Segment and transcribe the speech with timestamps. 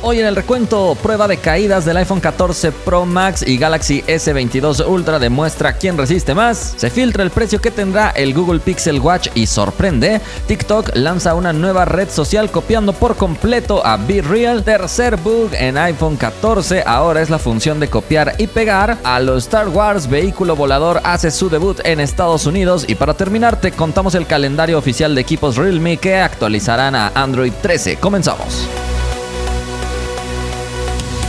[0.00, 4.86] Hoy en el recuento, prueba de caídas del iPhone 14 Pro Max y Galaxy S22
[4.86, 6.74] Ultra demuestra quién resiste más.
[6.76, 10.20] Se filtra el precio que tendrá el Google Pixel Watch y sorprende.
[10.46, 14.62] TikTok lanza una nueva red social copiando por completo a Be Real.
[14.62, 18.98] Tercer bug en iPhone 14 ahora es la función de copiar y pegar.
[19.02, 23.60] A los Star Wars vehículo volador hace su debut en Estados Unidos y para terminar
[23.60, 27.96] te contamos el calendario oficial de equipos Realme que actualizarán a Android 13.
[27.96, 28.68] Comenzamos.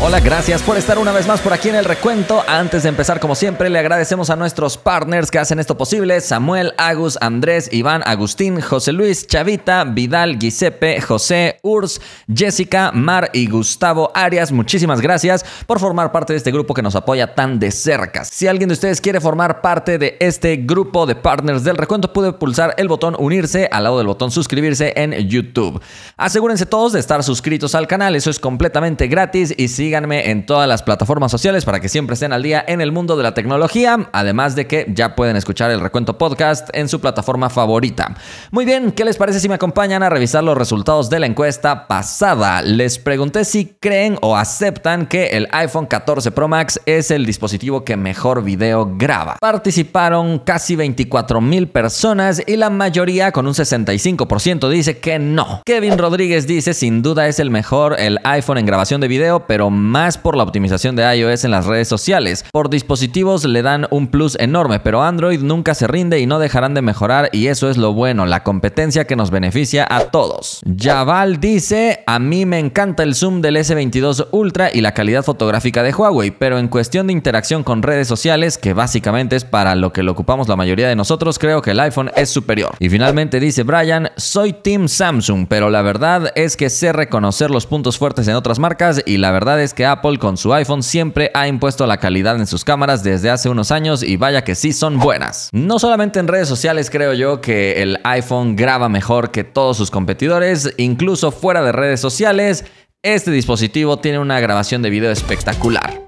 [0.02, 2.42] Hola, gracias por estar una vez más por aquí en el recuento.
[2.48, 6.74] Antes de empezar, como siempre, le agradecemos a nuestros partners que hacen esto posible: Samuel,
[6.78, 12.00] Agus, Andrés, Iván, Agustín, José Luis, Chavita, Vidal, Giuseppe, José, Urs,
[12.34, 14.54] Jessica, Mar y Gustavo Arias.
[14.54, 18.24] Muchísimas gracias por formar parte de este grupo que nos apoya tan de cerca.
[18.24, 22.32] Si alguien de ustedes quiere formar parte de este grupo de partners del recuento, puede
[22.32, 25.82] pulsar el botón unirse al lado del botón suscribirse en YouTube.
[26.16, 30.46] Asegúrense todos de estar suscritos al canal, eso es completamente gratis y si síganme en
[30.46, 33.34] todas las plataformas sociales para que siempre estén al día en el mundo de la
[33.34, 38.16] tecnología, además de que ya pueden escuchar el recuento podcast en su plataforma favorita.
[38.52, 41.88] Muy bien, ¿qué les parece si me acompañan a revisar los resultados de la encuesta
[41.88, 42.62] pasada?
[42.62, 47.84] Les pregunté si creen o aceptan que el iPhone 14 Pro Max es el dispositivo
[47.84, 49.38] que mejor video graba.
[49.42, 55.64] Participaron casi 24 mil personas y la mayoría con un 65% dice que no.
[55.66, 59.72] Kevin Rodríguez dice sin duda es el mejor el iPhone en grabación de video, pero
[59.80, 62.46] más por la optimización de iOS en las redes sociales.
[62.52, 66.74] Por dispositivos le dan un plus enorme, pero Android nunca se rinde y no dejarán
[66.74, 70.62] de mejorar y eso es lo bueno, la competencia que nos beneficia a todos.
[70.78, 75.84] Javal dice, a mí me encanta el zoom del S22 Ultra y la calidad fotográfica
[75.84, 79.94] de Huawei, pero en cuestión de interacción con redes sociales, que básicamente es para lo
[79.94, 82.76] que lo ocupamos la mayoría de nosotros, creo que el iPhone es superior.
[82.80, 87.66] Y finalmente dice Brian, soy Team Samsung, pero la verdad es que sé reconocer los
[87.66, 91.32] puntos fuertes en otras marcas y la verdad es que Apple con su iPhone siempre
[91.34, 94.74] ha impuesto la calidad en sus cámaras desde hace unos años y vaya que sí
[94.74, 95.50] son buenas.
[95.52, 99.92] No solamente en redes sociales creo yo que el iPhone graba mejor que todos sus
[99.92, 102.66] competidores, incluso fuera de redes sociales,
[103.04, 106.02] este dispositivo tiene una grabación de video espectacular.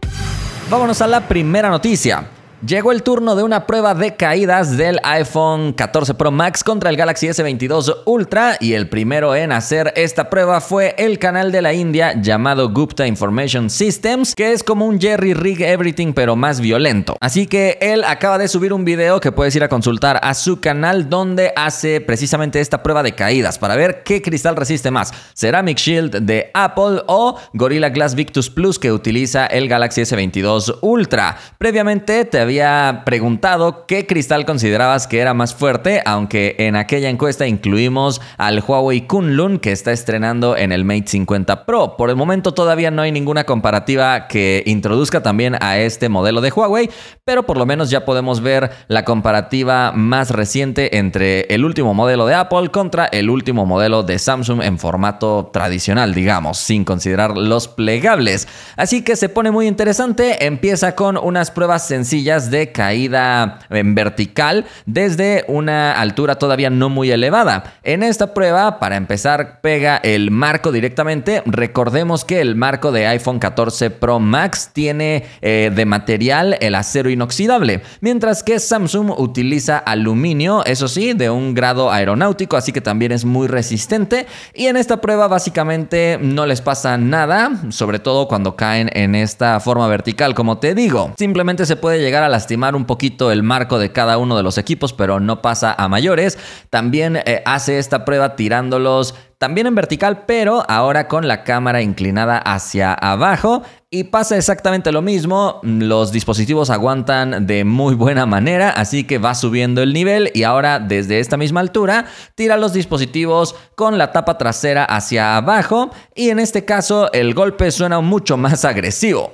[0.70, 2.28] Vámonos a la primera noticia.
[2.66, 6.96] Llegó el turno de una prueba de caídas del iPhone 14 Pro Max contra el
[6.96, 11.74] Galaxy S22 Ultra y el primero en hacer esta prueba fue el canal de la
[11.74, 17.18] India llamado Gupta Information Systems, que es como un Jerry Rig Everything pero más violento.
[17.20, 20.60] Así que él acaba de subir un video que puedes ir a consultar a su
[20.60, 25.80] canal donde hace precisamente esta prueba de caídas para ver qué cristal resiste más, Ceramic
[25.80, 31.40] Shield de Apple o Gorilla Glass Victus Plus que utiliza el Galaxy S22 Ultra.
[31.58, 37.08] Previamente te había había preguntado qué cristal considerabas que era más fuerte, aunque en aquella
[37.08, 41.96] encuesta incluimos al Huawei Kunlun que está estrenando en el Mate 50 Pro.
[41.96, 46.52] Por el momento todavía no hay ninguna comparativa que introduzca también a este modelo de
[46.52, 46.90] Huawei,
[47.24, 52.26] pero por lo menos ya podemos ver la comparativa más reciente entre el último modelo
[52.26, 57.70] de Apple contra el último modelo de Samsung en formato tradicional, digamos, sin considerar los
[57.70, 58.50] plegables.
[58.76, 64.66] Así que se pone muy interesante, empieza con unas pruebas sencillas de caída en vertical
[64.86, 67.76] desde una altura todavía no muy elevada.
[67.84, 71.44] En esta prueba, para empezar, pega el marco directamente.
[71.46, 77.10] Recordemos que el marco de iPhone 14 Pro Max tiene eh, de material el acero
[77.10, 83.12] inoxidable, mientras que Samsung utiliza aluminio, eso sí, de un grado aeronáutico, así que también
[83.12, 84.28] es muy resistente.
[84.54, 89.60] Y en esta prueba básicamente no les pasa nada, sobre todo cuando caen en esta
[89.60, 91.14] forma vertical, como te digo.
[91.18, 94.58] Simplemente se puede llegar a lastimar un poquito el marco de cada uno de los
[94.58, 96.40] equipos, pero no pasa a mayores.
[96.72, 102.38] También eh, hace esta prueba tirándolos también en vertical, pero ahora con la cámara inclinada
[102.38, 103.64] hacia abajo.
[103.90, 109.34] Y pasa exactamente lo mismo, los dispositivos aguantan de muy buena manera, así que va
[109.34, 112.06] subiendo el nivel y ahora desde esta misma altura
[112.36, 117.72] tira los dispositivos con la tapa trasera hacia abajo y en este caso el golpe
[117.72, 119.34] suena mucho más agresivo.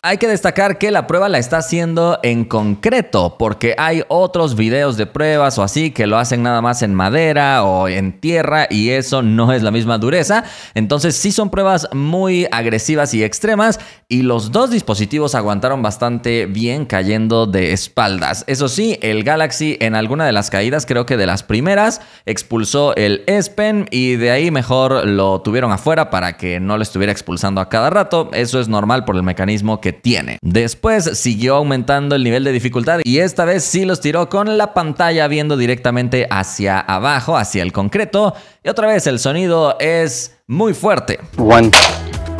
[0.00, 4.96] Hay que destacar que la prueba la está haciendo en concreto, porque hay otros videos
[4.96, 8.90] de pruebas o así que lo hacen nada más en madera o en tierra y
[8.90, 10.44] eso no es la misma dureza.
[10.74, 16.86] Entonces sí son pruebas muy agresivas y extremas y los dos dispositivos aguantaron bastante bien
[16.86, 18.44] cayendo de espaldas.
[18.46, 22.94] Eso sí, el Galaxy en alguna de las caídas, creo que de las primeras, expulsó
[22.94, 27.10] el S Pen y de ahí mejor lo tuvieron afuera para que no lo estuviera
[27.10, 28.30] expulsando a cada rato.
[28.32, 30.38] Eso es normal por el mecanismo que tiene.
[30.42, 34.74] Después siguió aumentando el nivel de dificultad y esta vez sí los tiró con la
[34.74, 38.34] pantalla viendo directamente hacia abajo, hacia el concreto.
[38.64, 41.18] Y otra vez el sonido es muy fuerte.
[41.36, 41.70] One.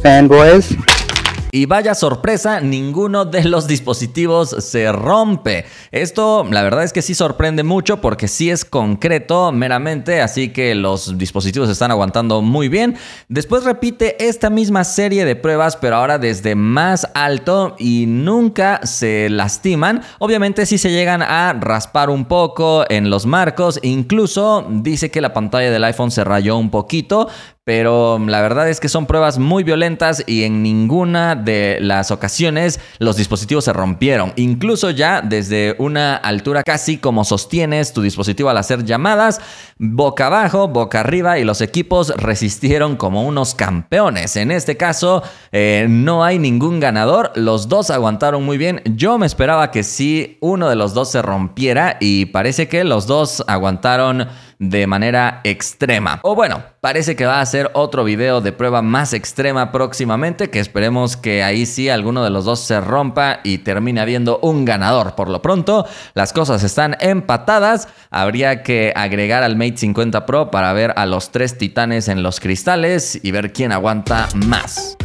[0.03, 0.77] Fanboys.
[1.51, 5.65] Y vaya sorpresa, ninguno de los dispositivos se rompe.
[5.93, 10.75] Esto la verdad es que sí sorprende mucho porque sí es concreto meramente, así que
[10.75, 12.97] los dispositivos están aguantando muy bien.
[13.29, 19.31] Después repite esta misma serie de pruebas, pero ahora desde más alto y nunca se
[19.31, 20.03] lastiman.
[20.19, 25.33] Obviamente sí se llegan a raspar un poco en los marcos, incluso dice que la
[25.33, 27.29] pantalla del iPhone se rayó un poquito,
[27.69, 32.81] pero la verdad es que son pruebas muy violentas y en ninguna de las ocasiones
[32.99, 34.33] los dispositivos se rompieron.
[34.37, 39.43] Incluso ya desde una altura casi como sostienes tu dispositivo al hacer llamadas,
[39.77, 44.37] boca abajo, boca arriba y los equipos resistieron como unos campeones.
[44.37, 45.23] En este caso
[45.53, 48.81] eh, no hay ningún ganador, los dos aguantaron muy bien.
[48.87, 53.07] Yo me esperaba que sí uno de los dos se rompiera y parece que los
[53.07, 54.27] dos aguantaron
[54.59, 56.21] de manera extrema.
[56.23, 60.61] O bueno, parece que va a ser otro video de prueba más extrema próximamente, que
[60.61, 65.15] esperemos que ahí sí alguno de los dos se rompa y termine habiendo un ganador.
[65.15, 67.89] Por lo pronto, las cosas están empatadas.
[68.11, 72.41] Habría que agregar al Mate 50 Pro para ver a los tres titanes en los
[72.41, 74.97] cristales y ver quién aguanta más.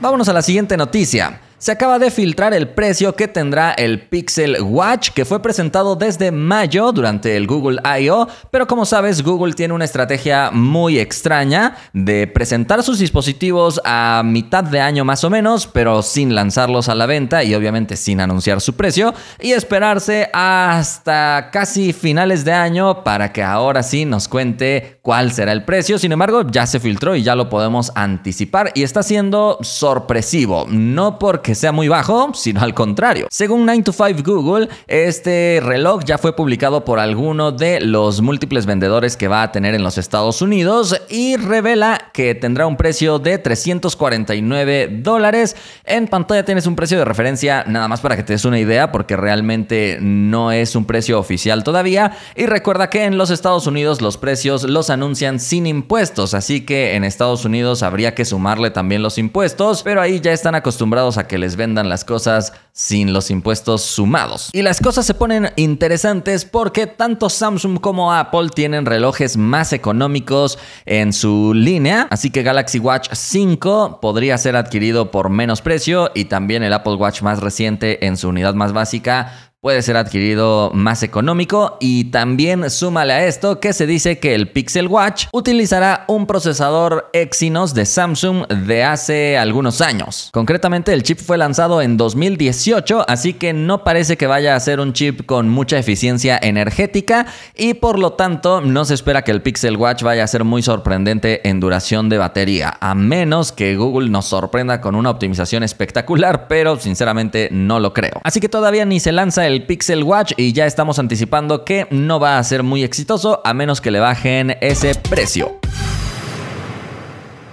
[0.00, 1.40] Vámonos a la siguiente noticia.
[1.58, 6.30] Se acaba de filtrar el precio que tendrá el Pixel Watch que fue presentado desde
[6.30, 12.26] mayo durante el Google I.O., pero como sabes Google tiene una estrategia muy extraña de
[12.26, 17.06] presentar sus dispositivos a mitad de año más o menos, pero sin lanzarlos a la
[17.06, 23.32] venta y obviamente sin anunciar su precio y esperarse hasta casi finales de año para
[23.32, 25.98] que ahora sí nos cuente cuál será el precio.
[25.98, 31.18] Sin embargo, ya se filtró y ya lo podemos anticipar y está siendo sorpresivo, no
[31.18, 33.28] porque que sea muy bajo, sino al contrario.
[33.30, 38.66] Según 9 to 5 Google, este reloj ya fue publicado por alguno de los múltiples
[38.66, 43.20] vendedores que va a tener en los Estados Unidos y revela que tendrá un precio
[43.20, 45.54] de 349 dólares.
[45.84, 48.90] En pantalla tienes un precio de referencia nada más para que te des una idea
[48.90, 52.18] porque realmente no es un precio oficial todavía.
[52.34, 56.96] Y recuerda que en los Estados Unidos los precios los anuncian sin impuestos, así que
[56.96, 61.28] en Estados Unidos habría que sumarle también los impuestos, pero ahí ya están acostumbrados a
[61.28, 64.50] que les vendan las cosas sin los impuestos sumados.
[64.52, 70.58] Y las cosas se ponen interesantes porque tanto Samsung como Apple tienen relojes más económicos
[70.84, 76.26] en su línea, así que Galaxy Watch 5 podría ser adquirido por menos precio y
[76.26, 81.02] también el Apple Watch más reciente en su unidad más básica puede ser adquirido más
[81.02, 86.28] económico y también súmale a esto que se dice que el Pixel Watch utilizará un
[86.28, 90.30] procesador Exynos de Samsung de hace algunos años.
[90.32, 94.78] Concretamente el chip fue lanzado en 2018, así que no parece que vaya a ser
[94.78, 97.26] un chip con mucha eficiencia energética
[97.56, 100.62] y por lo tanto no se espera que el Pixel Watch vaya a ser muy
[100.62, 106.46] sorprendente en duración de batería, a menos que Google nos sorprenda con una optimización espectacular,
[106.46, 108.20] pero sinceramente no lo creo.
[108.22, 112.20] Así que todavía ni se lanza el Pixel Watch y ya estamos anticipando que no
[112.20, 115.58] va a ser muy exitoso a menos que le bajen ese precio.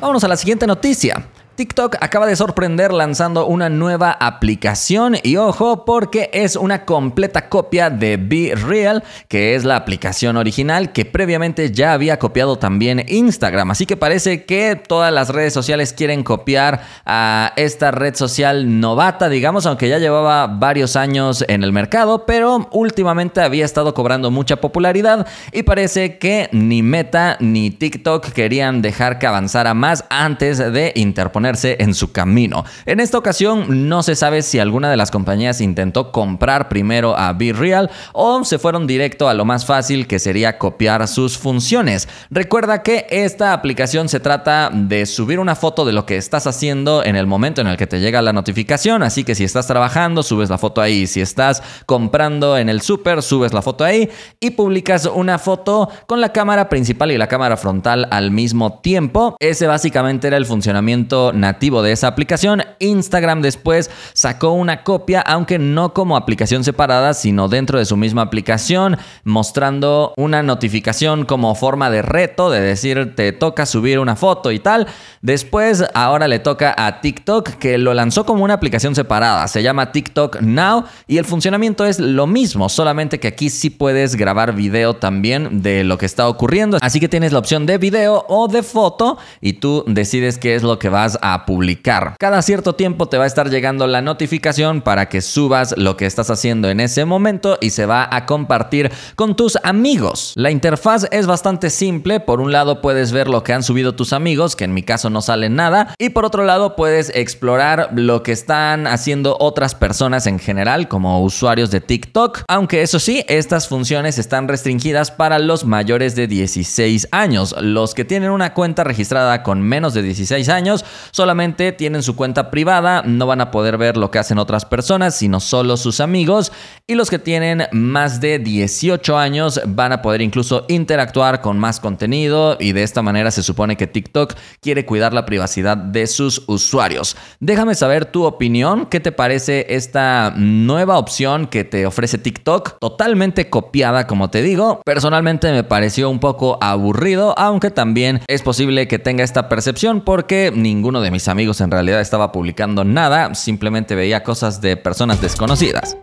[0.01, 1.27] Vámonos a la siguiente noticia.
[1.55, 7.91] TikTok acaba de sorprender lanzando una nueva aplicación y ojo porque es una completa copia
[7.91, 13.69] de Be Real, que es la aplicación original que previamente ya había copiado también Instagram.
[13.69, 19.29] Así que parece que todas las redes sociales quieren copiar a esta red social novata,
[19.29, 24.55] digamos, aunque ya llevaba varios años en el mercado, pero últimamente había estado cobrando mucha
[24.55, 30.93] popularidad y parece que ni Meta ni TikTok querían dejar que avanzara más antes de
[30.95, 32.63] interponer en su camino.
[32.85, 37.33] En esta ocasión no se sabe si alguna de las compañías intentó comprar primero a
[37.33, 42.07] Be Real o se fueron directo a lo más fácil que sería copiar sus funciones.
[42.29, 47.03] Recuerda que esta aplicación se trata de subir una foto de lo que estás haciendo
[47.03, 50.23] en el momento en el que te llega la notificación, así que si estás trabajando
[50.23, 54.09] subes la foto ahí, si estás comprando en el súper subes la foto ahí
[54.39, 59.35] y publicas una foto con la cámara principal y la cámara frontal al mismo tiempo.
[59.39, 62.63] Ese básicamente era el funcionamiento nativo de esa aplicación.
[62.79, 68.21] Instagram después sacó una copia, aunque no como aplicación separada, sino dentro de su misma
[68.23, 74.51] aplicación, mostrando una notificación como forma de reto, de decir te toca subir una foto
[74.51, 74.87] y tal.
[75.21, 79.47] Después, ahora le toca a TikTok, que lo lanzó como una aplicación separada.
[79.47, 84.15] Se llama TikTok Now y el funcionamiento es lo mismo, solamente que aquí sí puedes
[84.15, 86.77] grabar video también de lo que está ocurriendo.
[86.81, 90.63] Así que tienes la opción de video o de foto y tú decides qué es
[90.63, 92.15] lo que vas a publicar.
[92.19, 96.05] Cada cierto tiempo te va a estar llegando la notificación para que subas lo que
[96.05, 100.33] estás haciendo en ese momento y se va a compartir con tus amigos.
[100.35, 102.19] La interfaz es bastante simple.
[102.19, 105.09] Por un lado puedes ver lo que han subido tus amigos, que en mi caso
[105.09, 105.95] no sale nada.
[105.97, 111.23] Y por otro lado puedes explorar lo que están haciendo otras personas en general, como
[111.23, 112.41] usuarios de TikTok.
[112.49, 117.55] Aunque eso sí, estas funciones están restringidas para los mayores de 16 años.
[117.61, 122.51] Los que tienen una cuenta registrada con menos de 16 años solamente tienen su cuenta
[122.51, 126.51] privada, no van a poder ver lo que hacen otras personas, sino solo sus amigos.
[126.87, 131.79] Y los que tienen más de 18 años van a poder incluso interactuar con más
[131.79, 136.43] contenido y de esta manera se supone que TikTok quiere cuidar la privacidad de sus
[136.47, 137.15] usuarios.
[137.39, 142.79] Déjame saber tu opinión, ¿qué te parece esta nueva opción que te ofrece TikTok?
[142.79, 144.81] Totalmente copiada, como te digo.
[144.83, 150.51] Personalmente me pareció un poco aburrido, aunque también es posible que tenga esta percepción porque
[150.53, 155.97] ninguno de mis amigos en realidad estaba publicando nada, simplemente veía cosas de personas desconocidas.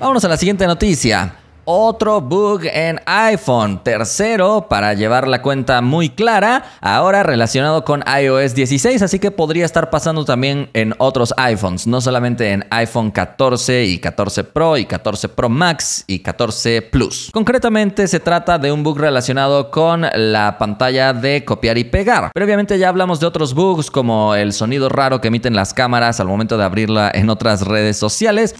[0.00, 1.36] Vámonos a la siguiente noticia
[1.66, 3.82] otro bug en iPhone.
[3.82, 9.64] Tercero, para llevar la cuenta muy clara, ahora relacionado con iOS 16, así que podría
[9.64, 14.86] estar pasando también en otros iPhones, no solamente en iPhone 14 y 14 Pro y
[14.86, 17.30] 14 Pro Max y 14 Plus.
[17.32, 22.30] Concretamente se trata de un bug relacionado con la pantalla de copiar y pegar.
[22.32, 26.28] Previamente ya hablamos de otros bugs como el sonido raro que emiten las cámaras al
[26.28, 28.54] momento de abrirla en otras redes sociales.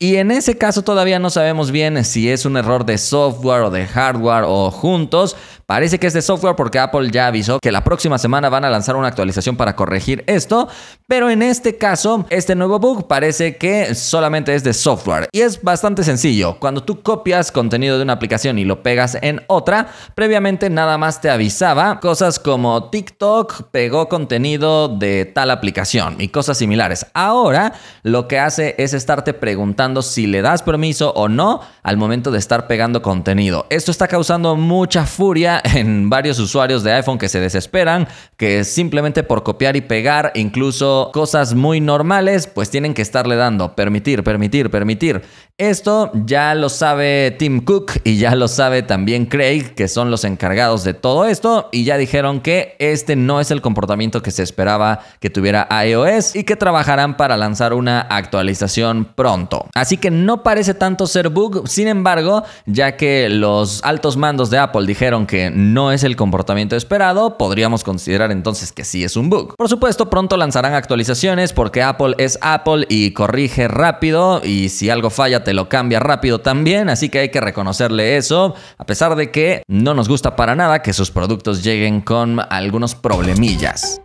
[0.00, 3.70] Y en ese caso todavía no sabemos bien si es un error de software o
[3.70, 5.36] de hardware o juntos,
[5.68, 8.70] Parece que es de software porque Apple ya avisó que la próxima semana van a
[8.70, 10.66] lanzar una actualización para corregir esto,
[11.06, 15.62] pero en este caso, este nuevo bug parece que solamente es de software y es
[15.62, 16.58] bastante sencillo.
[16.58, 21.20] Cuando tú copias contenido de una aplicación y lo pegas en otra, previamente nada más
[21.20, 27.04] te avisaba cosas como TikTok pegó contenido de tal aplicación y cosas similares.
[27.12, 32.30] Ahora lo que hace es estarte preguntando si le das permiso o no al momento
[32.30, 33.66] de estar pegando contenido.
[33.68, 39.22] Esto está causando mucha furia en varios usuarios de iPhone que se desesperan, que simplemente
[39.22, 44.70] por copiar y pegar incluso cosas muy normales, pues tienen que estarle dando permitir, permitir,
[44.70, 45.22] permitir.
[45.58, 50.22] Esto ya lo sabe Tim Cook y ya lo sabe también Craig, que son los
[50.22, 54.44] encargados de todo esto, y ya dijeron que este no es el comportamiento que se
[54.44, 59.66] esperaba que tuviera iOS y que trabajarán para lanzar una actualización pronto.
[59.74, 64.58] Así que no parece tanto ser bug, sin embargo, ya que los altos mandos de
[64.58, 69.30] Apple dijeron que no es el comportamiento esperado, podríamos considerar entonces que sí es un
[69.30, 69.54] bug.
[69.56, 75.10] Por supuesto, pronto lanzarán actualizaciones porque Apple es Apple y corrige rápido y si algo
[75.10, 79.30] falla te lo cambia rápido también, así que hay que reconocerle eso, a pesar de
[79.30, 84.00] que no nos gusta para nada que sus productos lleguen con algunos problemillas.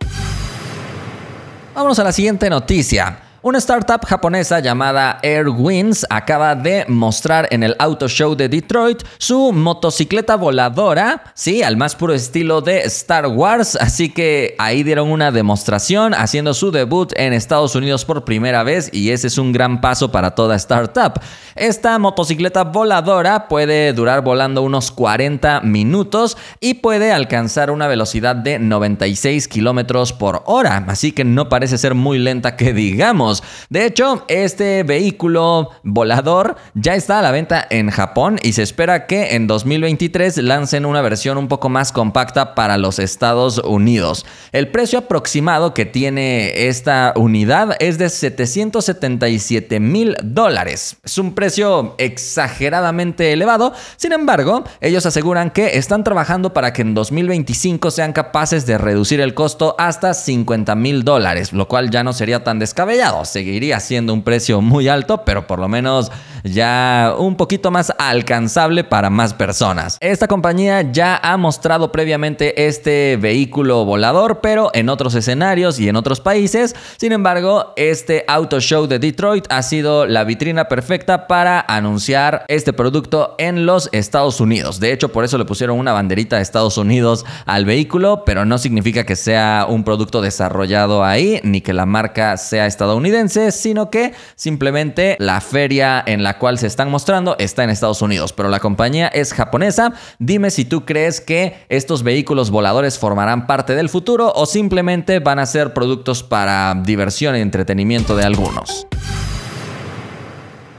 [1.75, 3.32] Vamos a la siguiente noticia.
[3.45, 9.51] Una startup japonesa llamada Airwinds acaba de mostrar en el Auto Show de Detroit su
[9.51, 15.29] motocicleta voladora, sí, al más puro estilo de Star Wars, así que ahí dieron una
[15.29, 19.81] demostración haciendo su debut en Estados Unidos por primera vez y ese es un gran
[19.81, 21.19] paso para toda startup.
[21.55, 28.57] Esta motocicleta voladora puede durar volando unos 40 minutos y puede alcanzar una velocidad de
[28.57, 33.32] 96 kilómetros por hora, así que no parece ser muy lenta que digamos.
[33.69, 39.07] De hecho, este vehículo volador ya está a la venta en Japón y se espera
[39.07, 44.25] que en 2023 lancen una versión un poco más compacta para los Estados Unidos.
[44.51, 50.97] El precio aproximado que tiene esta unidad es de 777 mil dólares.
[51.03, 53.73] Es un precio exageradamente elevado.
[53.97, 59.21] Sin embargo, ellos aseguran que están trabajando para que en 2025 sean capaces de reducir
[59.21, 64.13] el costo hasta 50 mil dólares, lo cual ya no sería tan descabellado seguiría siendo
[64.13, 66.11] un precio muy alto, pero por lo menos
[66.43, 69.97] ya un poquito más alcanzable para más personas.
[70.01, 75.95] Esta compañía ya ha mostrado previamente este vehículo volador, pero en otros escenarios y en
[75.95, 76.75] otros países.
[76.97, 82.73] Sin embargo, este Auto Show de Detroit ha sido la vitrina perfecta para anunciar este
[82.73, 84.79] producto en los Estados Unidos.
[84.79, 88.57] De hecho, por eso le pusieron una banderita de Estados Unidos al vehículo, pero no
[88.57, 93.12] significa que sea un producto desarrollado ahí ni que la marca sea estadounidense
[93.51, 98.33] sino que simplemente la feria en la cual se están mostrando está en Estados Unidos,
[98.33, 99.93] pero la compañía es japonesa.
[100.19, 105.39] Dime si tú crees que estos vehículos voladores formarán parte del futuro o simplemente van
[105.39, 108.87] a ser productos para diversión y entretenimiento de algunos.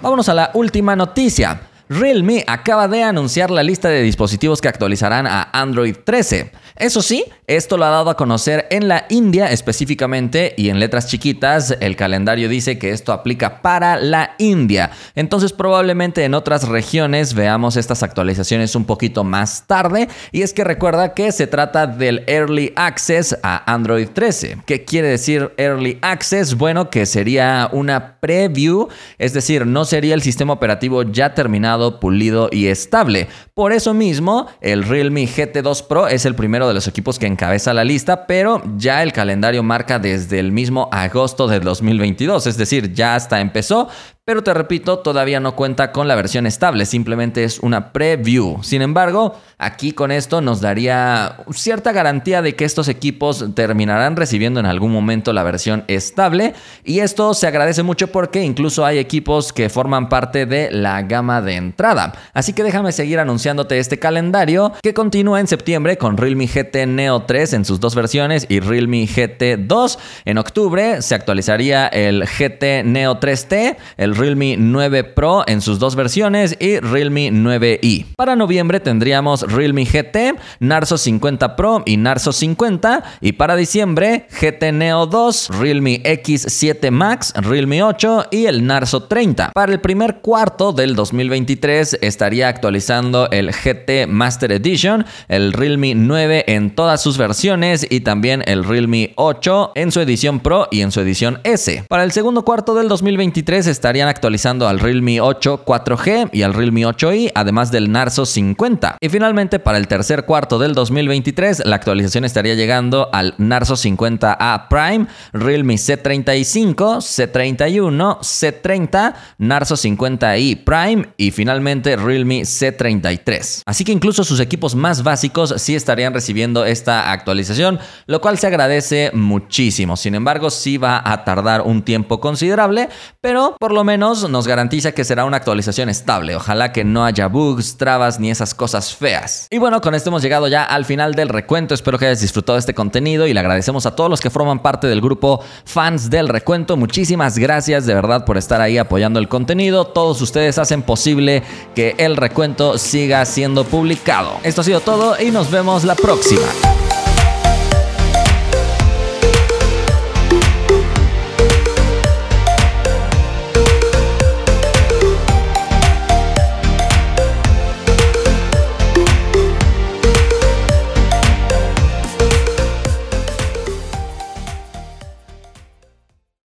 [0.02, 1.60] Vámonos a la última noticia.
[1.88, 6.50] Realme acaba de anunciar la lista de dispositivos que actualizarán a Android 13.
[6.76, 11.06] Eso sí, esto lo ha dado a conocer en la India específicamente y en letras
[11.06, 14.90] chiquitas el calendario dice que esto aplica para la India.
[15.14, 20.64] Entonces probablemente en otras regiones veamos estas actualizaciones un poquito más tarde y es que
[20.64, 24.58] recuerda que se trata del Early Access a Android 13.
[24.66, 26.54] ¿Qué quiere decir Early Access?
[26.54, 28.88] Bueno, que sería una preview,
[29.18, 33.28] es decir, no sería el sistema operativo ya terminado, pulido y estable.
[33.54, 37.74] Por eso mismo, el Realme GT2 Pro es el primero de los equipos que encabeza
[37.74, 42.92] la lista, pero ya el calendario marca desde el mismo agosto de 2022, es decir,
[42.92, 43.88] ya hasta empezó,
[44.26, 48.62] pero te repito, todavía no cuenta con la versión estable, simplemente es una preview.
[48.62, 54.60] Sin embargo, aquí con esto nos daría cierta garantía de que estos equipos terminarán recibiendo
[54.60, 56.54] en algún momento la versión estable
[56.84, 61.42] y esto se agradece mucho porque incluso hay equipos que forman parte de la gama
[61.42, 62.14] de entrada.
[62.32, 67.24] Así que déjame seguir anunciándote este calendario que continúa en septiembre con Realme GT Neo
[67.24, 69.98] 3 en sus dos versiones y Realme GT 2.
[70.24, 75.96] En octubre se actualizaría el GT Neo 3T, el Realme 9 Pro en sus dos
[75.96, 78.06] versiones y Realme 9i.
[78.16, 84.72] Para noviembre tendríamos Realme GT, Narzo 50 Pro y Narzo 50 y para diciembre GT
[84.72, 89.50] Neo 2, Realme X7 Max, Realme 8 y el Narzo 30.
[89.52, 96.44] Para el primer cuarto del 2023 estaría actualizando el GT Master Edition, el Realme 9
[96.46, 100.92] en todas sus versiones y también el Realme 8 en su edición Pro y en
[100.92, 101.84] su edición S.
[101.88, 106.82] Para el segundo cuarto del 2023 estaría actualizando al Realme 8 4G y al Realme
[106.82, 108.98] 8i, además del Narzo 50.
[109.00, 114.68] Y finalmente, para el tercer cuarto del 2023, la actualización estaría llegando al Narzo 50A
[114.68, 123.62] Prime, Realme C35, C31, C30, Narzo 50i Prime y finalmente Realme C33.
[123.66, 128.46] Así que incluso sus equipos más básicos sí estarían recibiendo esta actualización, lo cual se
[128.46, 129.96] agradece muchísimo.
[129.96, 132.88] Sin embargo, sí va a tardar un tiempo considerable,
[133.20, 136.36] pero por lo menos nos garantiza que será una actualización estable.
[136.36, 139.46] Ojalá que no haya bugs, trabas ni esas cosas feas.
[139.50, 141.74] Y bueno, con esto hemos llegado ya al final del recuento.
[141.74, 144.60] Espero que hayas disfrutado de este contenido y le agradecemos a todos los que forman
[144.60, 146.76] parte del grupo fans del recuento.
[146.76, 149.86] Muchísimas gracias de verdad por estar ahí apoyando el contenido.
[149.86, 151.42] Todos ustedes hacen posible
[151.74, 154.38] que el recuento siga siendo publicado.
[154.42, 156.46] Esto ha sido todo y nos vemos la próxima.